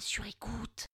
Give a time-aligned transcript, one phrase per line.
[0.00, 0.86] sur écoute.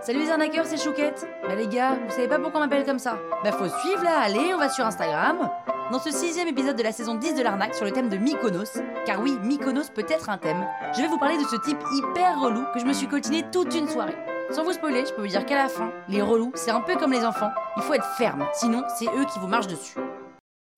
[0.00, 1.26] Salut les arnaqueurs, c'est Chouquette.
[1.46, 4.20] Bah les gars, vous savez pas pourquoi on m'appelle comme ça Bah faut suivre là,
[4.20, 5.50] allez, on va sur Instagram.
[5.92, 8.80] Dans ce sixième épisode de la saison 10 de l'arnaque sur le thème de Mykonos,
[9.06, 12.40] car oui, Mykonos peut être un thème, je vais vous parler de ce type hyper
[12.40, 14.16] relou que je me suis coltiné toute une soirée.
[14.50, 16.96] Sans vous spoiler, je peux vous dire qu'à la fin, les relous, c'est un peu
[16.96, 19.96] comme les enfants, il faut être ferme, sinon c'est eux qui vous marchent dessus.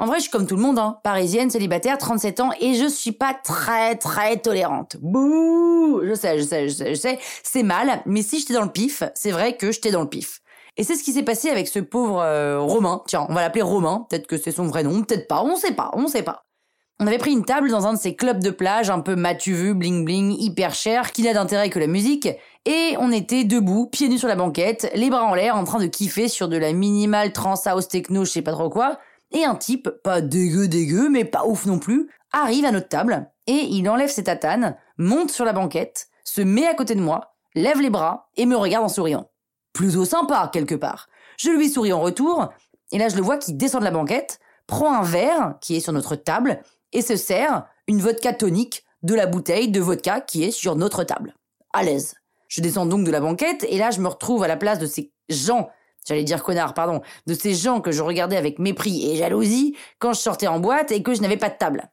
[0.00, 1.00] En vrai, je suis comme tout le monde, hein.
[1.02, 4.96] parisienne, célibataire, 37 ans, et je suis pas très très tolérante.
[5.00, 8.62] Bouh Je sais, je sais, je sais, je sais, c'est mal, mais si j'étais dans
[8.62, 10.40] le pif, c'est vrai que j'étais dans le pif.
[10.76, 13.02] Et c'est ce qui s'est passé avec ce pauvre euh, Romain.
[13.08, 15.74] Tiens, on va l'appeler Romain, peut-être que c'est son vrai nom, peut-être pas, on sait
[15.74, 16.44] pas, on sait pas.
[17.00, 19.52] On avait pris une table dans un de ces clubs de plage un peu matu
[19.52, 22.28] vu, bling bling, hyper cher, qui n'a d'intérêt que la musique,
[22.66, 25.80] et on était debout, pieds nus sur la banquette, les bras en l'air, en train
[25.80, 28.98] de kiffer sur de la minimale trans house techno, je sais pas trop quoi,
[29.32, 33.30] et un type, pas dégueu dégueu, mais pas ouf non plus, arrive à notre table,
[33.46, 37.34] et il enlève ses tatanes, monte sur la banquette, se met à côté de moi,
[37.54, 39.30] lève les bras, et me regarde en souriant.
[39.72, 41.08] Plutôt sympa, quelque part.
[41.38, 42.48] Je lui souris en retour,
[42.92, 45.80] et là je le vois qui descend de la banquette, prend un verre qui est
[45.80, 46.60] sur notre table,
[46.92, 51.04] et se sert une vodka tonique de la bouteille de vodka qui est sur notre
[51.04, 51.34] table.
[51.72, 52.14] À l'aise.
[52.48, 54.86] Je descends donc de la banquette, et là je me retrouve à la place de
[54.86, 55.68] ces gens
[56.08, 60.14] j'allais dire connard, pardon, de ces gens que je regardais avec mépris et jalousie quand
[60.14, 61.90] je sortais en boîte et que je n'avais pas de table.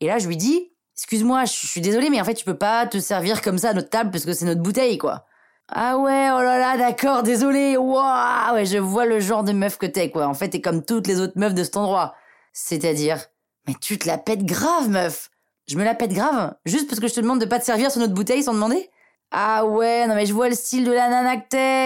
[0.00, 2.86] Et là, je lui dis, excuse-moi, je suis désolé, mais en fait, tu peux pas
[2.86, 5.26] te servir comme ça à notre table parce que c'est notre bouteille, quoi.
[5.68, 9.78] Ah ouais, oh là là, d'accord, désolé, waouh, ouais, je vois le genre de meuf
[9.78, 10.26] que t'es, quoi.
[10.26, 12.14] En fait, t'es comme toutes les autres meufs de cet endroit.
[12.52, 13.26] C'est-à-dire,
[13.68, 15.30] mais tu te la pètes grave, meuf.
[15.68, 17.92] Je me la pète grave, juste parce que je te demande de pas te servir
[17.92, 18.90] sur notre bouteille sans demander?
[19.30, 21.42] Ah ouais, non mais je vois le style de la nana.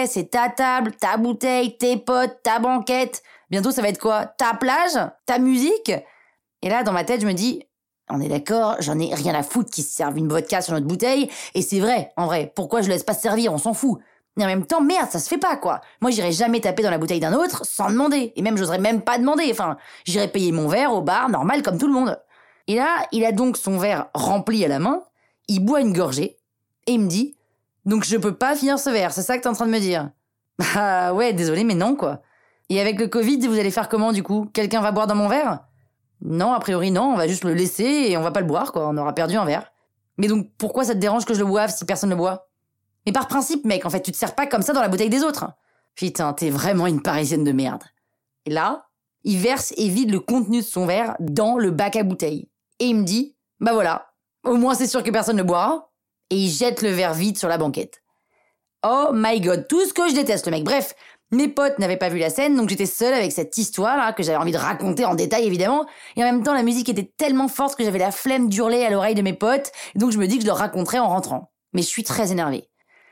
[0.07, 3.21] C'est ta table, ta bouteille, tes potes, ta banquette.
[3.49, 4.25] Bientôt ça va être quoi?
[4.25, 4.97] Ta plage?
[5.25, 5.91] Ta musique?
[6.61, 7.63] Et là, dans ma tête, je me dis,
[8.09, 10.87] on est d'accord, j'en ai rien à foutre qui se serve une vodka sur notre
[10.87, 11.29] bouteille.
[11.53, 13.53] Et c'est vrai, en vrai, pourquoi je laisse pas se servir?
[13.53, 13.99] On s'en fout.
[14.37, 15.81] Mais en même temps, merde, ça se fait pas, quoi.
[16.01, 18.33] Moi, j'irai jamais taper dans la bouteille d'un autre sans demander.
[18.35, 19.47] Et même, j'oserais même pas demander.
[19.51, 22.19] Enfin, j'irai payer mon verre au bar, normal, comme tout le monde.
[22.67, 25.03] Et là, il a donc son verre rempli à la main,
[25.47, 26.37] il boit une gorgée,
[26.87, 27.34] et il me dit,
[27.85, 29.79] donc je peux pas finir ce verre, c'est ça que t'es en train de me
[29.79, 30.11] dire?
[30.57, 32.21] Bah ouais, désolé, mais non, quoi.
[32.69, 34.49] Et avec le Covid, vous allez faire comment, du coup?
[34.53, 35.65] Quelqu'un va boire dans mon verre?
[36.21, 38.71] Non, a priori, non, on va juste le laisser et on va pas le boire,
[38.71, 39.71] quoi, on aura perdu un verre.
[40.17, 42.47] Mais donc, pourquoi ça te dérange que je le boive si personne ne le boit?
[43.05, 45.09] Mais par principe, mec, en fait, tu te sers pas comme ça dans la bouteille
[45.09, 45.45] des autres.
[45.93, 47.83] Putain, t'es vraiment une parisienne de merde.
[48.45, 48.87] Et là,
[49.23, 52.49] il verse et vide le contenu de son verre dans le bac à bouteille.
[52.79, 54.13] Et il me dit, bah voilà,
[54.43, 55.91] au moins c'est sûr que personne ne boira
[56.29, 58.01] et il jette le verre vide sur la banquette.
[58.83, 60.63] Oh my god, tout ce que je déteste le mec.
[60.63, 60.93] Bref,
[61.31, 64.21] mes potes n'avaient pas vu la scène, donc j'étais seule avec cette histoire là que
[64.21, 65.85] j'avais envie de raconter en détail évidemment.
[66.15, 68.91] Et en même temps, la musique était tellement forte que j'avais la flemme d'hurler à
[68.91, 71.51] l'oreille de mes potes, donc je me dis que je leur raconterai en rentrant.
[71.73, 72.69] Mais je suis très énervée.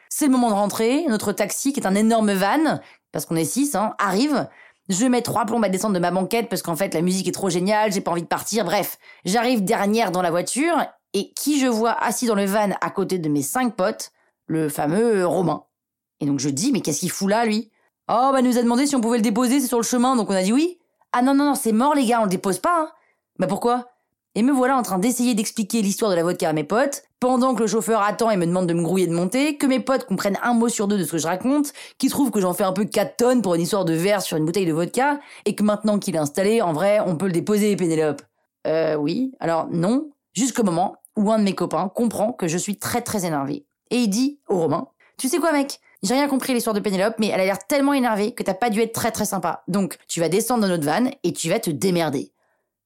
[0.09, 2.80] C'est le moment de rentrer, notre taxi, qui est un énorme van,
[3.12, 4.47] parce qu'on est six, hein, arrive.
[4.90, 7.31] Je mets trois plombes à descendre de ma banquette parce qu'en fait la musique est
[7.31, 8.97] trop géniale, j'ai pas envie de partir, bref.
[9.25, 10.75] J'arrive dernière dans la voiture
[11.13, 14.12] et qui je vois assis dans le van à côté de mes cinq potes,
[14.47, 15.63] le fameux Romain.
[16.19, 17.69] Et donc je dis, mais qu'est-ce qu'il fout là, lui?
[18.09, 20.29] Oh, bah, nous a demandé si on pouvait le déposer, c'est sur le chemin, donc
[20.29, 20.78] on a dit oui.
[21.13, 22.90] Ah non, non, non, c'est mort, les gars, on le dépose pas, hein.
[23.40, 23.90] Bah pourquoi?
[24.35, 27.53] Et me voilà en train d'essayer d'expliquer l'histoire de la vodka à mes potes, pendant
[27.53, 30.06] que le chauffeur attend et me demande de me grouiller de monter, que mes potes
[30.06, 32.63] comprennent un mot sur deux de ce que je raconte, qui trouvent que j'en fais
[32.63, 35.53] un peu 4 tonnes pour une histoire de verre sur une bouteille de vodka, et
[35.56, 38.24] que maintenant qu'il est installé, en vrai, on peut le déposer, Pénélope.
[38.66, 39.31] Euh, oui.
[39.40, 40.09] Alors, non.
[40.34, 43.66] Jusqu'au moment où un de mes copains comprend que je suis très très énervé.
[43.91, 44.88] Et il dit au Romain,
[45.18, 45.79] tu sais quoi mec?
[46.01, 48.69] J'ai rien compris l'histoire de Pénélope, mais elle a l'air tellement énervée que t'as pas
[48.69, 49.63] dû être très très sympa.
[49.69, 52.34] Donc, tu vas descendre dans notre van et tu vas te démerder.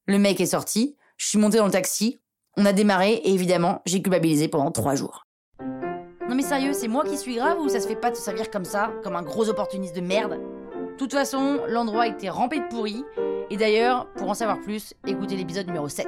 [0.06, 2.20] Le mec est sorti, je suis monté dans le taxi,
[2.58, 5.26] on a démarré et évidemment, j'ai culpabilisé pendant trois jours.
[5.60, 8.22] Non mais sérieux, c'est moi qui suis grave ou ça se fait pas de se
[8.22, 10.34] servir comme ça, comme un gros opportuniste de merde?
[10.34, 13.04] De toute façon, l'endroit était rempli de pourris.
[13.50, 16.08] Et d'ailleurs, pour en savoir plus, écoutez l'épisode numéro 7